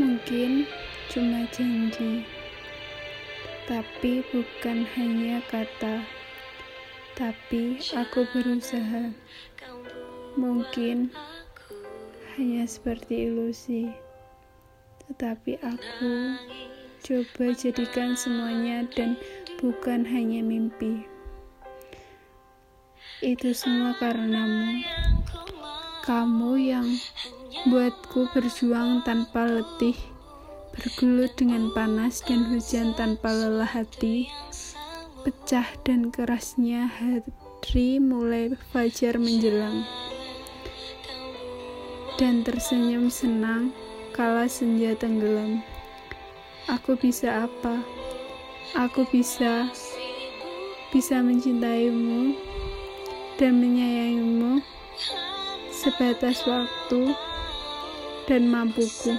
Mungkin 0.00 0.64
cuma 1.12 1.44
janji, 1.52 2.24
tapi 3.68 4.24
bukan 4.32 4.88
hanya 4.96 5.44
kata. 5.52 6.00
Tapi 7.12 7.76
aku 7.92 8.24
berusaha. 8.32 9.12
Mungkin 10.32 11.12
hanya 12.40 12.64
seperti 12.64 13.28
ilusi, 13.28 13.92
tetapi 15.04 15.60
aku 15.60 16.40
coba 17.04 17.52
jadikan 17.52 18.16
semuanya 18.16 18.88
dan 18.96 19.20
bukan 19.60 20.08
hanya 20.08 20.40
mimpi. 20.40 21.04
Itu 23.20 23.52
semua 23.52 23.92
karenamu. 24.00 24.88
Kamu 26.02 26.58
yang 26.58 26.98
buatku 27.70 28.26
berjuang 28.34 29.06
tanpa 29.06 29.46
letih, 29.46 29.94
bergelut 30.74 31.30
dengan 31.38 31.70
panas 31.70 32.26
dan 32.26 32.42
hujan 32.50 32.90
tanpa 32.98 33.30
lelah 33.30 33.70
hati, 33.70 34.26
pecah 35.22 35.62
dan 35.86 36.10
kerasnya 36.10 36.90
hari 36.90 38.02
mulai 38.02 38.50
fajar 38.74 39.14
menjelang, 39.14 39.86
dan 42.18 42.42
tersenyum 42.42 43.06
senang 43.06 43.70
kala 44.10 44.50
senja 44.50 44.98
tenggelam. 44.98 45.62
Aku 46.66 46.98
bisa 46.98 47.46
apa? 47.46 47.78
Aku 48.74 49.06
bisa 49.06 49.70
bisa 50.90 51.22
mencintaimu 51.22 52.34
dan 53.38 53.62
menyayangimu 53.62 54.66
sebatas 55.82 56.46
waktu 56.46 57.10
dan 58.30 58.46
mampuku. 58.46 59.18